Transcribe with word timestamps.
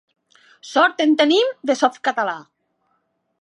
Sort 0.69 1.03
en 1.05 1.13
tenim 1.19 1.51
dels 1.51 1.71
de 1.73 1.77
Softcatalà. 1.83 2.35